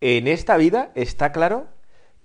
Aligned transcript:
en 0.00 0.28
esta 0.28 0.56
vida 0.56 0.92
está 0.94 1.32
claro 1.32 1.66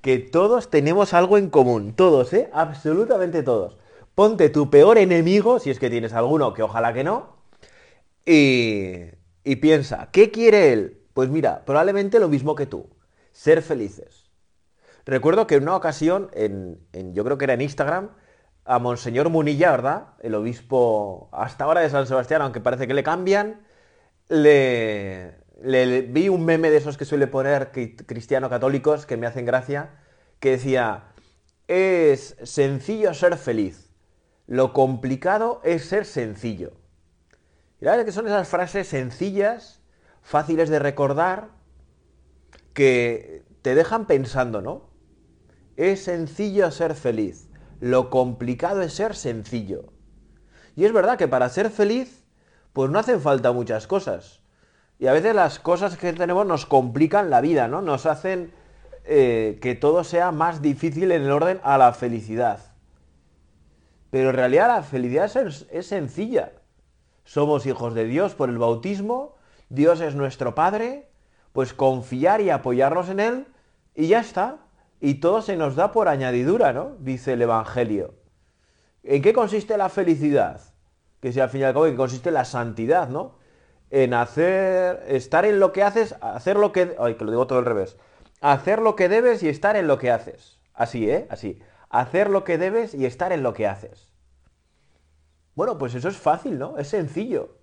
que 0.02 0.18
todos 0.20 0.70
tenemos 0.70 1.13
algo 1.13 1.38
en 1.38 1.50
común. 1.50 1.94
Todos, 1.96 2.33
¿eh? 2.33 2.50
Absolutamente 2.54 3.44
todos. 3.44 3.78
Ponte 4.16 4.50
tu 4.50 4.70
peor 4.70 4.97
enemigo, 4.97 5.60
si 5.60 5.70
es 5.70 5.79
que 5.79 5.89
tienes 5.89 6.13
alguno, 6.13 6.54
que 6.54 6.63
ojalá 6.63 6.94
que 6.94 7.04
no, 7.04 7.38
y, 8.26 9.04
y 9.44 9.55
piensa, 9.57 10.10
¿qué 10.12 10.31
quiere 10.31 10.73
él? 10.73 11.02
Pues 11.13 11.29
mira, 11.29 11.63
probablemente 11.65 12.20
lo 12.20 12.29
mismo 12.29 12.55
que 12.55 12.65
tú, 12.65 12.89
ser 13.31 13.62
felices. 13.62 14.29
Recuerdo 15.06 15.47
que 15.47 15.56
en 15.56 15.63
una 15.63 15.76
ocasión, 15.76 16.30
en, 16.34 16.80
yo 17.13 17.23
creo 17.23 17.38
que 17.38 17.45
era 17.45 17.53
en 17.53 17.62
Instagram, 17.62 18.12
a 18.66 18.80
Monseñor 18.80 19.30
Munilla, 19.30 19.72
¿verdad? 19.72 20.08
El 20.22 20.35
obispo 20.35 21.30
hasta 21.31 21.63
ahora 21.63 21.81
de 21.81 21.90
San 21.90 22.05
Sebastián, 22.05 22.41
aunque 22.41 22.59
parece 22.59 22.88
que 22.88 22.94
le 22.94 23.03
cambian, 23.03 23.62
le, 24.30 25.35
le, 25.63 26.02
vi 26.02 26.30
un 26.30 26.45
meme 26.45 26.70
de 26.70 26.77
esos 26.77 26.98
que 26.98 27.05
suele 27.05 27.27
poner 27.27 27.71
cristiano 27.71 28.49
católicos 28.49 29.05
que 29.05 29.17
me 29.17 29.27
hacen 29.27 29.45
gracia, 29.45 29.91
que 30.39 30.52
decía, 30.52 31.13
es 31.67 32.35
sencillo 32.43 33.13
ser 33.13 33.38
feliz, 33.38 33.91
lo 34.47 34.73
complicado 34.73 35.61
es 35.63 35.85
ser 35.85 36.05
sencillo. 36.05 36.73
Y 37.79 37.85
la 37.85 37.91
verdad 37.91 38.05
que 38.05 38.11
son 38.11 38.27
esas 38.27 38.47
frases 38.47 38.88
sencillas, 38.88 39.81
fáciles 40.21 40.69
de 40.69 40.79
recordar, 40.79 41.49
que 42.73 43.43
te 43.61 43.75
dejan 43.75 44.05
pensando, 44.07 44.61
¿no? 44.61 44.89
Es 45.77 46.03
sencillo 46.03 46.71
ser 46.71 46.95
feliz, 46.95 47.49
lo 47.80 48.09
complicado 48.09 48.81
es 48.81 48.93
ser 48.93 49.16
sencillo. 49.16 49.93
Y 50.75 50.85
es 50.85 50.93
verdad 50.93 51.17
que 51.17 51.27
para 51.27 51.49
ser 51.49 51.69
feliz, 51.69 52.23
pues 52.73 52.89
no 52.89 52.99
hacen 52.99 53.21
falta 53.21 53.52
muchas 53.52 53.88
cosas. 53.88 54.41
Y 55.01 55.07
a 55.07 55.13
veces 55.13 55.33
las 55.33 55.57
cosas 55.57 55.97
que 55.97 56.13
tenemos 56.13 56.45
nos 56.45 56.67
complican 56.67 57.31
la 57.31 57.41
vida, 57.41 57.67
¿no? 57.67 57.81
Nos 57.81 58.05
hacen 58.05 58.53
eh, 59.03 59.57
que 59.59 59.73
todo 59.73 60.03
sea 60.03 60.31
más 60.31 60.61
difícil 60.61 61.11
en 61.11 61.23
el 61.23 61.31
orden 61.31 61.59
a 61.63 61.80
la 61.80 61.91
felicidad. 61.93 62.59
Pero 64.11 64.30
en 64.30 64.35
realidad 64.35 64.67
la 64.67 64.83
felicidad 64.83 65.25
es, 65.25 65.66
es 65.71 65.88
sencilla. 65.88 66.52
Somos 67.23 67.66
hijos 67.66 67.95
de 67.95 68.05
Dios 68.05 68.35
por 68.35 68.49
el 68.49 68.59
bautismo, 68.59 69.38
Dios 69.69 70.02
es 70.02 70.13
nuestro 70.13 70.53
Padre, 70.53 71.09
pues 71.52 71.73
confiar 71.73 72.39
y 72.39 72.52
apoyarnos 72.52 73.09
en 73.09 73.21
Él 73.21 73.47
y 73.95 74.09
ya 74.09 74.19
está. 74.19 74.59
Y 74.99 75.15
todo 75.15 75.41
se 75.41 75.58
nos 75.58 75.75
da 75.75 75.91
por 75.91 76.09
añadidura, 76.09 76.73
¿no? 76.73 76.95
Dice 76.99 77.33
el 77.33 77.41
Evangelio. 77.41 78.13
¿En 79.02 79.23
qué 79.23 79.33
consiste 79.33 79.77
la 79.77 79.89
felicidad? 79.89 80.61
Que 81.21 81.33
si 81.33 81.39
al 81.39 81.49
fin 81.49 81.61
y 81.61 81.63
al 81.63 81.73
cabo, 81.73 81.86
qué 81.86 81.95
consiste 81.95 82.30
la 82.30 82.45
santidad, 82.45 83.09
¿no? 83.09 83.41
En 83.92 84.14
hacer, 84.14 85.03
estar 85.08 85.45
en 85.45 85.59
lo 85.59 85.73
que 85.73 85.84
haces, 85.84 86.16
hacer 86.22 86.58
lo 86.58 86.72
que, 86.72 86.95
ay, 86.97 87.16
que 87.16 87.25
lo 87.25 87.31
digo 87.31 87.45
todo 87.45 87.59
al 87.59 87.66
revés, 87.66 87.98
hacer 88.39 88.80
lo 88.80 88.95
que 88.95 89.09
debes 89.09 89.44
y 89.44 89.50
estar 89.50 89.75
en 89.75 89.88
lo 89.88 89.98
que 89.98 90.09
haces. 90.09 90.59
Así, 90.73 91.09
¿eh? 91.09 91.28
Así. 91.30 91.59
Hacer 91.89 92.30
lo 92.30 92.45
que 92.45 92.58
debes 92.58 92.94
y 92.94 93.06
estar 93.06 93.33
en 93.33 93.44
lo 93.44 93.53
que 93.53 93.67
haces. 93.67 94.09
Bueno, 95.56 95.78
pues 95.78 95.94
eso 95.94 96.08
es 96.08 96.17
fácil, 96.17 96.58
¿no? 96.58 96.78
Es 96.78 96.88
sencillo. 96.88 97.58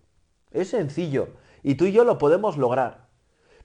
Es 0.50 0.68
sencillo. 0.68 1.30
Y 1.62 1.74
tú 1.76 1.86
y 1.86 1.92
yo 1.92 2.04
lo 2.04 2.18
podemos 2.18 2.58
lograr. 2.58 3.08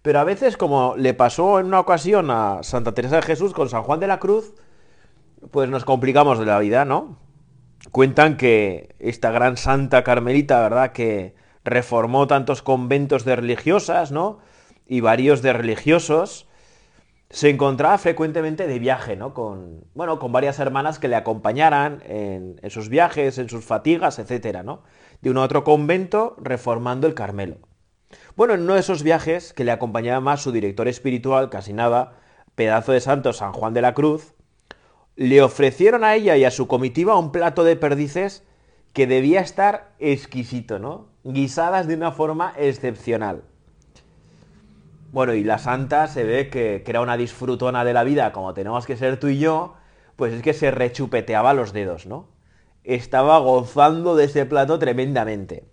Pero 0.02 0.20
a 0.20 0.24
veces, 0.24 0.56
como 0.58 0.96
le 0.98 1.14
pasó 1.14 1.60
en 1.60 1.68
una 1.68 1.82
ocasión 1.82 2.32
a 2.32 2.64
Santa 2.64 2.94
Teresa 2.94 3.18
de 3.18 3.22
Jesús 3.24 3.54
con 3.54 3.70
San 3.70 3.84
Juan 3.84 4.00
de 4.00 4.08
la 4.08 4.20
Cruz, 4.20 4.54
pues 5.52 5.70
nos 5.70 5.84
complicamos 5.84 6.40
de 6.40 6.46
la 6.46 6.60
vida, 6.60 6.86
¿no? 6.86 7.18
Cuentan 7.92 8.38
que 8.38 8.96
esta 9.00 9.32
gran 9.32 9.58
santa 9.58 10.04
carmelita, 10.04 10.62
¿verdad? 10.62 10.94
Que 10.94 11.36
reformó 11.64 12.28
tantos 12.28 12.62
conventos 12.62 13.26
de 13.26 13.36
religiosas, 13.36 14.12
¿no? 14.12 14.40
Y 14.86 15.02
varios 15.02 15.42
de 15.42 15.54
religiosos. 15.54 16.48
Se 17.30 17.50
encontraba 17.50 17.98
frecuentemente 17.98 18.68
de 18.68 18.80
viaje, 18.80 19.16
¿no? 19.16 19.34
Con, 19.34 19.86
bueno, 19.96 20.20
con 20.20 20.32
varias 20.32 20.60
hermanas 20.60 21.00
que 21.00 21.08
le 21.08 21.16
acompañaran 21.16 22.04
en, 22.06 22.60
sus 22.70 22.90
viajes, 22.90 23.38
en 23.38 23.50
sus 23.50 23.66
fatigas, 23.66 24.20
etcétera, 24.20 24.62
¿no? 24.62 24.84
De 25.22 25.32
un 25.32 25.38
a 25.38 25.42
otro 25.42 25.64
convento 25.64 26.36
reformando 26.40 27.08
el 27.08 27.16
Carmelo. 27.16 27.58
Bueno, 28.36 28.54
en 28.54 28.62
uno 28.62 28.76
de 28.76 28.82
esos 28.82 29.02
viajes 29.02 29.54
que 29.54 29.64
le 29.64 29.72
acompañaba 29.72 30.20
más 30.20 30.42
su 30.42 30.52
director 30.52 30.88
espiritual, 30.88 31.50
casi 31.50 31.74
nada, 31.74 32.20
pedazo 32.54 32.92
de 32.92 33.00
santo 33.00 33.34
San 33.34 33.54
Juan 33.54 33.74
de 33.74 33.82
la 33.82 33.96
Cruz, 33.96 34.36
le 35.16 35.42
ofrecieron 35.42 36.04
a 36.04 36.16
ella 36.16 36.38
y 36.38 36.46
a 36.46 36.52
su 36.52 36.68
comitiva 36.68 37.18
un 37.18 37.32
plato 37.32 37.64
de 37.64 37.76
perdices 37.76 38.44
que 38.94 39.08
debía 39.08 39.42
estar 39.42 39.92
exquisito, 40.00 40.80
¿no? 40.80 41.08
Guisadas 41.24 41.88
de 41.88 41.96
una 41.96 42.12
forma 42.12 42.54
excepcional. 42.58 43.44
Bueno, 45.12 45.34
y 45.34 45.44
la 45.44 45.58
santa 45.58 46.08
se 46.08 46.24
ve 46.24 46.50
que, 46.50 46.84
era 46.86 47.02
una 47.02 47.18
disfrutona 47.18 47.84
de 47.86 47.94
la 47.94 48.04
vida, 48.04 48.32
como 48.32 48.54
tenemos 48.54 48.86
que 48.86 48.98
ser 48.98 49.20
tú 49.20 49.28
y 49.28 49.40
yo, 49.40 49.76
pues 50.16 50.34
es 50.34 50.42
que 50.42 50.54
se 50.54 50.72
rechupeteaba 50.72 51.54
los 51.54 51.74
dedos, 51.74 52.06
¿no? 52.06 52.30
Estaba 52.84 53.40
gozando 53.40 54.16
de 54.16 54.26
ese 54.26 54.46
plato 54.46 54.78
tremendamente. 54.78 55.68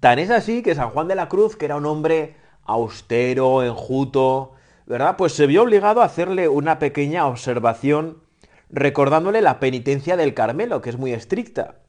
Tan 0.00 0.18
es 0.18 0.30
así 0.30 0.62
que 0.62 0.74
San 0.74 0.90
Juan 0.90 1.08
de 1.08 1.14
la 1.14 1.28
Cruz, 1.28 1.56
que 1.56 1.66
era 1.66 1.76
un 1.76 1.86
hombre 1.86 2.36
austero, 2.64 3.62
enjuto, 3.62 4.52
¿verdad? 4.86 5.16
Pues 5.16 5.32
se 5.32 5.46
vio 5.46 5.62
obligado 5.62 6.02
a 6.02 6.06
hacerle 6.06 6.48
una 6.48 6.78
pequeña 6.78 7.26
observación 7.26 8.22
recordándole 8.70 9.42
la 9.42 9.60
penitencia 9.60 10.16
del 10.16 10.34
Carmelo, 10.34 10.80
que 10.80 10.90
es 10.90 10.98
muy 10.98 11.12
estricta. 11.12 11.81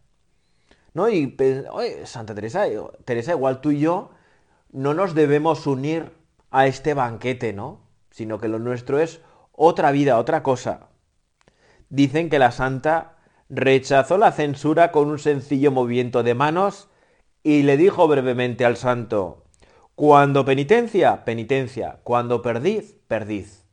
¿No? 0.93 1.09
Y 1.09 1.35
Santa 2.05 2.35
Teresa, 2.35 2.65
Teresa, 3.05 3.31
igual 3.31 3.61
tú 3.61 3.71
y 3.71 3.79
yo 3.79 4.11
no 4.71 4.93
nos 4.93 5.13
debemos 5.13 5.67
unir 5.67 6.11
a 6.51 6.67
este 6.67 6.93
banquete, 6.93 7.53
¿no? 7.53 7.81
Sino 8.11 8.39
que 8.39 8.47
lo 8.47 8.59
nuestro 8.59 8.99
es 8.99 9.21
otra 9.51 9.91
vida, 9.91 10.17
otra 10.17 10.43
cosa. 10.43 10.89
Dicen 11.89 12.29
que 12.29 12.39
la 12.39 12.51
santa 12.51 13.17
rechazó 13.49 14.17
la 14.17 14.31
censura 14.31 14.91
con 14.91 15.09
un 15.09 15.19
sencillo 15.19 15.71
movimiento 15.71 16.23
de 16.23 16.33
manos 16.33 16.89
y 17.43 17.63
le 17.63 17.77
dijo 17.77 18.07
brevemente 18.07 18.65
al 18.65 18.77
santo, 18.77 19.43
cuando 19.95 20.45
penitencia, 20.45 21.23
penitencia, 21.23 21.99
cuando 22.03 22.41
perdiz, 22.41 22.97
perdiz. 23.07 23.63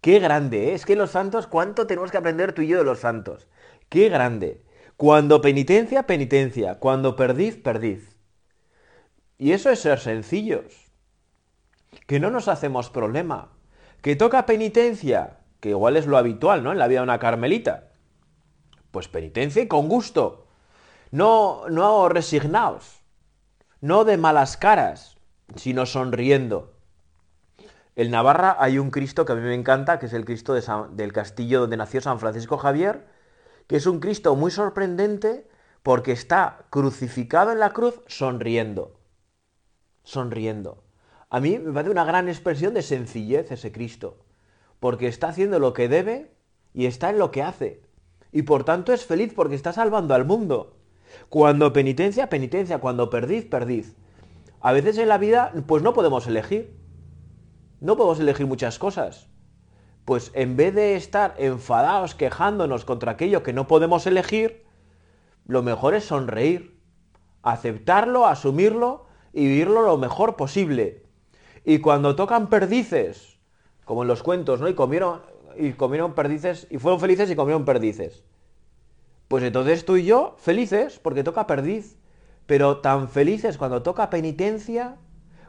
Qué 0.00 0.18
grande, 0.18 0.68
¿eh? 0.70 0.74
es 0.74 0.84
que 0.84 0.96
los 0.96 1.12
santos, 1.12 1.46
¿cuánto 1.46 1.86
tenemos 1.86 2.10
que 2.10 2.18
aprender 2.18 2.52
tú 2.52 2.60
y 2.60 2.68
yo 2.68 2.76
de 2.76 2.84
los 2.84 2.98
santos? 2.98 3.48
Qué 3.88 4.10
grande. 4.10 4.62
Cuando 4.96 5.40
penitencia, 5.40 6.04
penitencia. 6.04 6.78
Cuando 6.78 7.16
perdiz, 7.16 7.56
perdiz. 7.56 8.16
Y 9.38 9.52
eso 9.52 9.70
es 9.70 9.80
ser 9.80 9.98
sencillos. 9.98 10.92
Que 12.06 12.20
no 12.20 12.30
nos 12.30 12.48
hacemos 12.48 12.90
problema. 12.90 13.50
Que 14.02 14.16
toca 14.16 14.46
penitencia, 14.46 15.38
que 15.60 15.70
igual 15.70 15.96
es 15.96 16.06
lo 16.06 16.16
habitual, 16.16 16.62
¿no? 16.62 16.72
En 16.72 16.78
la 16.78 16.86
vida 16.86 17.00
de 17.00 17.04
una 17.04 17.18
carmelita. 17.18 17.88
Pues 18.90 19.08
penitencia 19.08 19.62
y 19.62 19.68
con 19.68 19.88
gusto. 19.88 20.46
No, 21.10 21.68
no 21.68 22.08
resignaos. 22.08 23.00
No 23.80 24.04
de 24.04 24.16
malas 24.16 24.56
caras, 24.56 25.16
sino 25.56 25.86
sonriendo. 25.86 26.74
En 27.96 28.10
Navarra 28.10 28.56
hay 28.58 28.78
un 28.78 28.90
Cristo 28.90 29.24
que 29.24 29.32
a 29.32 29.36
mí 29.36 29.42
me 29.42 29.54
encanta, 29.54 29.98
que 29.98 30.06
es 30.06 30.12
el 30.12 30.24
Cristo 30.24 30.54
del 30.54 31.12
castillo 31.12 31.60
donde 31.60 31.76
nació 31.76 32.00
San 32.00 32.18
Francisco 32.18 32.58
Javier, 32.58 33.06
que 33.66 33.76
es 33.76 33.86
un 33.86 34.00
Cristo 34.00 34.36
muy 34.36 34.50
sorprendente 34.50 35.48
porque 35.82 36.12
está 36.12 36.66
crucificado 36.70 37.52
en 37.52 37.58
la 37.58 37.70
cruz 37.70 38.00
sonriendo. 38.06 38.98
Sonriendo. 40.02 40.82
A 41.30 41.40
mí 41.40 41.58
me 41.58 41.72
parece 41.72 41.90
una 41.90 42.04
gran 42.04 42.28
expresión 42.28 42.74
de 42.74 42.82
sencillez 42.82 43.50
ese 43.50 43.72
Cristo, 43.72 44.18
porque 44.80 45.08
está 45.08 45.28
haciendo 45.28 45.58
lo 45.58 45.72
que 45.72 45.88
debe 45.88 46.34
y 46.72 46.86
está 46.86 47.10
en 47.10 47.18
lo 47.18 47.30
que 47.30 47.42
hace. 47.42 47.82
Y 48.32 48.42
por 48.42 48.64
tanto 48.64 48.92
es 48.92 49.04
feliz 49.04 49.32
porque 49.34 49.54
está 49.54 49.72
salvando 49.72 50.14
al 50.14 50.24
mundo. 50.24 50.76
Cuando 51.28 51.72
penitencia, 51.72 52.28
penitencia, 52.28 52.78
cuando 52.78 53.10
perdiz, 53.10 53.46
perdiz. 53.46 53.94
A 54.60 54.72
veces 54.72 54.98
en 54.98 55.08
la 55.08 55.18
vida, 55.18 55.52
pues 55.66 55.82
no 55.82 55.94
podemos 55.94 56.26
elegir. 56.26 56.76
No 57.80 57.96
podemos 57.96 58.20
elegir 58.20 58.46
muchas 58.46 58.78
cosas 58.78 59.28
pues 60.04 60.30
en 60.34 60.56
vez 60.56 60.74
de 60.74 60.96
estar 60.96 61.34
enfadados, 61.38 62.14
quejándonos 62.14 62.84
contra 62.84 63.12
aquello 63.12 63.42
que 63.42 63.52
no 63.52 63.66
podemos 63.66 64.06
elegir, 64.06 64.64
lo 65.46 65.62
mejor 65.62 65.94
es 65.94 66.04
sonreír, 66.04 66.80
aceptarlo, 67.42 68.26
asumirlo 68.26 69.06
y 69.32 69.46
vivirlo 69.46 69.82
lo 69.82 69.96
mejor 69.96 70.36
posible. 70.36 71.04
Y 71.64 71.78
cuando 71.78 72.16
tocan 72.16 72.48
perdices, 72.48 73.38
como 73.84 74.02
en 74.02 74.08
los 74.08 74.22
cuentos, 74.22 74.60
¿no? 74.60 74.68
Y 74.68 74.74
comieron, 74.74 75.22
y 75.56 75.72
comieron 75.72 76.14
perdices, 76.14 76.66
y 76.70 76.78
fueron 76.78 77.00
felices 77.00 77.30
y 77.30 77.36
comieron 77.36 77.64
perdices. 77.64 78.24
Pues 79.28 79.42
entonces 79.42 79.84
tú 79.84 79.96
y 79.96 80.04
yo, 80.04 80.36
felices, 80.38 80.98
porque 80.98 81.24
toca 81.24 81.46
perdiz, 81.46 81.98
pero 82.46 82.78
tan 82.78 83.08
felices 83.08 83.56
cuando 83.56 83.82
toca 83.82 84.10
penitencia, 84.10 84.96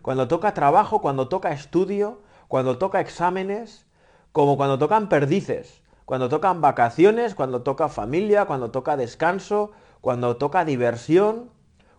cuando 0.01 0.27
toca 0.27 0.53
trabajo, 0.53 1.01
cuando 1.01 1.27
toca 1.27 1.51
estudio, 1.51 2.21
cuando 2.47 2.77
toca 2.77 3.01
exámenes, 3.01 3.85
como 4.35 4.57
cuando 4.57 4.77
tocan 4.77 5.07
perdices, 5.07 5.81
cuando 6.03 6.27
tocan 6.27 6.59
vacaciones, 6.59 7.35
cuando 7.35 7.61
toca 7.61 7.87
familia, 7.87 8.43
cuando 8.43 8.69
toca 8.69 8.97
descanso, 8.97 9.71
cuando 10.01 10.35
toca 10.35 10.65
diversión, 10.65 11.51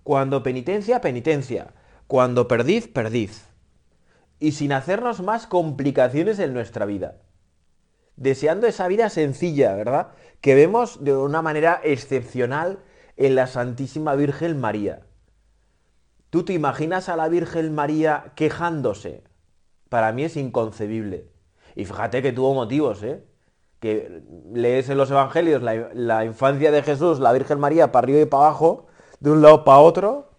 cuando 0.02 0.42
penitencia, 0.42 1.00
penitencia, 1.00 1.72
cuando 2.06 2.46
perdiz, 2.46 2.88
perdiz. 2.88 3.48
y 4.38 4.52
sin 4.52 4.74
hacernos 4.74 5.22
más 5.22 5.46
complicaciones 5.46 6.38
en 6.38 6.52
nuestra 6.52 6.84
vida. 6.84 7.22
Deseando 8.16 8.66
esa 8.66 8.86
vida 8.86 9.08
sencilla, 9.08 9.74
¿verdad? 9.74 10.08
Que 10.42 10.54
vemos 10.54 11.02
de 11.02 11.16
una 11.16 11.40
manera 11.40 11.80
excepcional 11.84 12.80
en 13.16 13.34
la 13.34 13.46
Santísima 13.46 14.14
Virgen 14.14 14.60
María. 14.60 15.06
¿Tú 16.28 16.44
te 16.44 16.52
imaginas 16.52 17.08
a 17.08 17.16
la 17.16 17.30
Virgen 17.30 17.74
María 17.74 18.34
quejándose? 18.36 19.24
Para 19.88 20.12
mí 20.12 20.24
es 20.24 20.36
inconcebible. 20.36 21.34
Y 21.76 21.84
fíjate 21.84 22.23
que 22.23 22.32
tuvo 22.32 22.55
motivos, 22.55 23.02
¿eh? 23.02 23.23
Que 23.78 24.23
lees 24.55 24.88
en 24.88 24.96
los 24.96 25.11
Evangelios 25.11 25.62
la, 25.62 26.25
infancia 26.25 26.73
de 26.73 26.82
Jesús, 26.82 27.20
la 27.20 27.34
Virgen 27.34 27.61
María, 27.61 27.93
para 27.93 28.06
arriba 28.06 28.20
y 28.20 28.25
para 28.25 28.46
abajo, 28.46 28.87
de 29.20 29.31
un 29.31 29.43
lado 29.43 29.62
para 29.62 29.81
otro, 29.81 30.31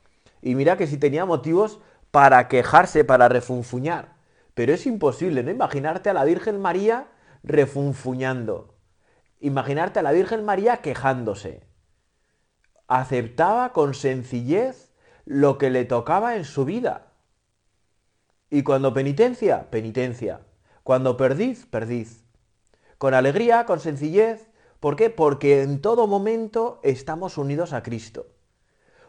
y 0.41 0.55
mira 0.55 0.77
que 0.77 0.87
si 0.87 0.97
tenía 0.97 1.25
motivos 1.25 1.79
para 2.09 2.47
quejarse, 2.47 3.05
para 3.05 3.29
refunfuñar. 3.29 4.15
Pero 4.55 4.73
es 4.73 4.87
imposible, 4.87 5.43
¿no? 5.43 5.51
Imaginarte 5.51 6.09
a 6.09 6.13
la 6.13 6.25
Virgen 6.25 6.59
María 6.59 7.07
refunfuñando. 7.43 8.73
Imaginarte 9.39 9.99
a 9.99 10.03
la 10.03 10.13
Virgen 10.13 10.43
María 10.43 10.77
quejándose. 10.77 11.61
Aceptaba 12.87 13.73
con 13.73 13.93
sencillez 13.93 14.91
lo 15.25 15.59
que 15.59 15.69
le 15.69 15.85
tocaba 15.85 16.35
en 16.35 16.45
su 16.45 16.65
vida. 16.65 17.11
Y 18.49 18.63
cuando 18.63 18.91
penitencia, 18.95 19.69
penitencia. 19.69 20.46
Cuando 20.87 21.17
perdiz, 21.17 21.65
perdiz. 21.65 22.23
Con 22.97 23.13
alegría, 23.13 23.65
con 23.65 23.81
sencillez. 23.81 24.47
¿Por 24.79 24.95
qué? 24.95 25.09
Porque 25.09 25.61
en 25.61 25.81
todo 25.81 26.07
momento 26.07 26.79
estamos 26.81 27.37
unidos 27.37 27.73
a 27.73 27.83
Cristo. 27.83 28.27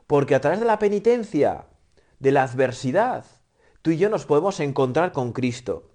Porque 0.09 0.35
a 0.35 0.41
través 0.41 0.59
de 0.59 0.67
la 0.67 0.81
penitencia, 0.81 1.67
de 2.19 2.33
la 2.33 2.43
adversidad, 2.43 3.27
tú 3.81 3.93
y 3.93 3.97
yo 3.97 4.11
nos 4.11 4.27
podemos 4.27 4.59
encontrar 4.59 5.13
con 5.13 5.33
Cristo. 5.33 5.93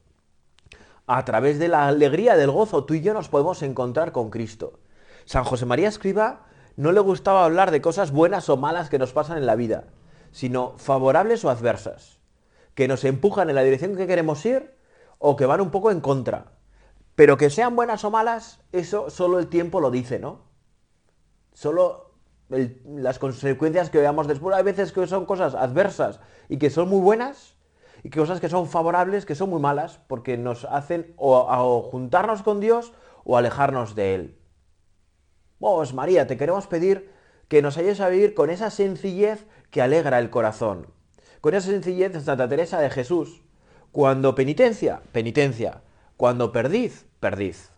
A 1.06 1.26
través 1.26 1.60
de 1.60 1.68
la 1.68 1.86
alegría, 1.90 2.38
del 2.38 2.52
gozo, 2.52 2.86
tú 2.86 2.94
y 2.94 3.02
yo 3.02 3.14
nos 3.14 3.28
podemos 3.28 3.62
encontrar 3.62 4.14
con 4.14 4.30
Cristo. 4.30 4.80
San 5.26 5.44
José 5.44 5.66
María 5.66 5.90
Escriba 5.90 6.46
no 6.78 6.94
le 6.94 7.02
gustaba 7.02 7.44
hablar 7.44 7.72
de 7.72 7.82
cosas 7.82 8.12
buenas 8.12 8.48
o 8.48 8.56
malas 8.56 8.90
que 8.90 9.00
nos 9.00 9.12
pasan 9.12 9.38
en 9.38 9.46
la 9.46 9.58
vida, 9.58 9.88
sino 10.32 10.76
favorables 10.78 11.44
o 11.44 11.50
adversas, 11.50 12.20
que 12.74 12.88
nos 12.88 13.04
empujan 13.04 13.50
en 13.50 13.56
la 13.56 13.64
dirección 13.64 13.98
que 13.98 14.08
queremos 14.08 14.46
ir 14.46 14.82
o 15.26 15.38
que 15.38 15.46
van 15.46 15.62
un 15.62 15.72
poco 15.72 15.90
en 15.90 16.02
contra. 16.02 16.52
Pero 17.16 17.38
que 17.38 17.50
sean 17.50 17.78
buenas 17.78 18.04
o 18.04 18.12
malas, 18.12 18.60
eso 18.74 19.10
solo 19.10 19.40
el 19.40 19.48
tiempo 19.48 19.80
lo 19.80 19.90
dice, 19.90 20.20
¿no? 20.20 20.42
Solo 21.54 22.12
las 22.50 23.20
consecuencias 23.20 23.90
que 23.90 24.00
veamos 24.00 24.28
después. 24.28 24.54
Hay 24.54 24.64
veces 24.64 24.92
que 24.92 25.08
son 25.08 25.26
cosas 25.26 25.56
adversas 25.56 26.20
y 26.50 26.58
que 26.58 26.70
son 26.70 26.90
muy 26.90 27.00
buenas, 27.00 27.56
y 28.04 28.10
cosas 28.10 28.42
que 28.42 28.50
son 28.50 28.68
favorables 28.68 29.26
que 29.26 29.34
son 29.34 29.50
muy 29.50 29.62
malas, 29.62 30.02
porque 30.08 30.38
nos 30.38 30.66
hacen 30.66 31.14
o, 31.16 31.82
juntarnos 31.90 32.44
con 32.44 32.60
Dios 32.60 32.92
o 33.24 33.38
alejarnos 33.38 33.96
de 33.96 34.16
Él. 34.16 34.40
Vos, 35.58 35.94
María, 35.94 36.28
te 36.28 36.36
queremos 36.36 36.68
pedir 36.68 37.14
que 37.48 37.62
nos 37.62 37.78
ayudes 37.78 38.02
a 38.02 38.10
vivir 38.10 38.34
con 38.34 38.50
esa 38.50 38.70
sencillez 38.70 39.48
que 39.72 39.82
alegra 39.82 40.20
el 40.20 40.30
corazón. 40.30 40.88
Con 41.40 41.54
esa 41.54 41.70
sencillez 41.70 42.12
de 42.12 42.20
Santa 42.20 42.50
Teresa 42.50 42.82
de 42.82 42.90
Jesús. 42.90 43.43
Cuando 43.94 44.34
penitencia, 44.34 45.04
penitencia. 45.12 45.84
Cuando 46.18 46.52
perdiz, 46.52 47.06
perdiz. 47.20 47.73